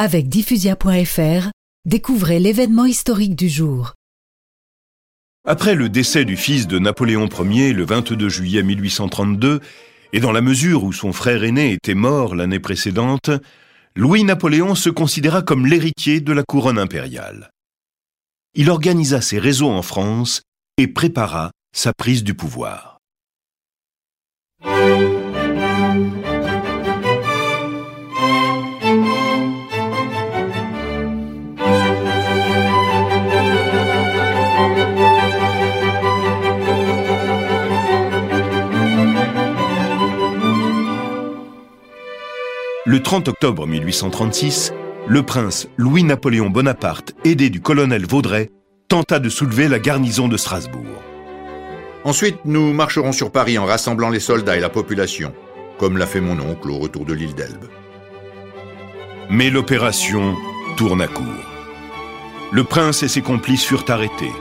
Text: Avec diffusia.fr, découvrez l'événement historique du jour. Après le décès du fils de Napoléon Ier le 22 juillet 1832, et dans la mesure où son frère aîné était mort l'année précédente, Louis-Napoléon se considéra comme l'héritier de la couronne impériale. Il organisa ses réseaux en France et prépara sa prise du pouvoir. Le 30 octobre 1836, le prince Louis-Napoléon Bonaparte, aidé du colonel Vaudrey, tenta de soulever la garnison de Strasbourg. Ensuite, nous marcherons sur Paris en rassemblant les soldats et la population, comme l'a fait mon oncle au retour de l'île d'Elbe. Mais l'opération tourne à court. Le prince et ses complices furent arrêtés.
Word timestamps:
Avec 0.00 0.28
diffusia.fr, 0.28 1.50
découvrez 1.84 2.38
l'événement 2.38 2.84
historique 2.84 3.34
du 3.34 3.48
jour. 3.48 3.94
Après 5.44 5.74
le 5.74 5.88
décès 5.88 6.24
du 6.24 6.36
fils 6.36 6.68
de 6.68 6.78
Napoléon 6.78 7.28
Ier 7.28 7.72
le 7.72 7.84
22 7.84 8.28
juillet 8.28 8.62
1832, 8.62 9.58
et 10.12 10.20
dans 10.20 10.30
la 10.30 10.40
mesure 10.40 10.84
où 10.84 10.92
son 10.92 11.12
frère 11.12 11.42
aîné 11.42 11.72
était 11.72 11.96
mort 11.96 12.36
l'année 12.36 12.60
précédente, 12.60 13.32
Louis-Napoléon 13.96 14.76
se 14.76 14.88
considéra 14.88 15.42
comme 15.42 15.66
l'héritier 15.66 16.20
de 16.20 16.32
la 16.32 16.44
couronne 16.44 16.78
impériale. 16.78 17.50
Il 18.54 18.70
organisa 18.70 19.20
ses 19.20 19.40
réseaux 19.40 19.70
en 19.70 19.82
France 19.82 20.42
et 20.76 20.86
prépara 20.86 21.50
sa 21.74 21.92
prise 21.92 22.22
du 22.22 22.34
pouvoir. 22.34 22.97
Le 42.88 43.02
30 43.02 43.28
octobre 43.28 43.66
1836, 43.66 44.72
le 45.08 45.22
prince 45.22 45.68
Louis-Napoléon 45.76 46.48
Bonaparte, 46.48 47.12
aidé 47.22 47.50
du 47.50 47.60
colonel 47.60 48.06
Vaudrey, 48.06 48.48
tenta 48.88 49.18
de 49.18 49.28
soulever 49.28 49.68
la 49.68 49.78
garnison 49.78 50.26
de 50.26 50.38
Strasbourg. 50.38 51.02
Ensuite, 52.04 52.38
nous 52.46 52.72
marcherons 52.72 53.12
sur 53.12 53.30
Paris 53.30 53.58
en 53.58 53.66
rassemblant 53.66 54.08
les 54.08 54.20
soldats 54.20 54.56
et 54.56 54.60
la 54.60 54.70
population, 54.70 55.34
comme 55.78 55.98
l'a 55.98 56.06
fait 56.06 56.22
mon 56.22 56.40
oncle 56.40 56.70
au 56.70 56.78
retour 56.78 57.04
de 57.04 57.12
l'île 57.12 57.34
d'Elbe. 57.34 57.68
Mais 59.28 59.50
l'opération 59.50 60.34
tourne 60.78 61.02
à 61.02 61.08
court. 61.08 61.26
Le 62.52 62.64
prince 62.64 63.02
et 63.02 63.08
ses 63.08 63.20
complices 63.20 63.66
furent 63.66 63.84
arrêtés. 63.88 64.32